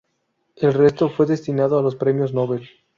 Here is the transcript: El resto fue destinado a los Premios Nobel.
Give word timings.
El 0.55 0.73
resto 0.73 1.09
fue 1.09 1.27
destinado 1.27 1.77
a 1.77 1.83
los 1.83 1.95
Premios 1.95 2.33
Nobel. 2.33 2.67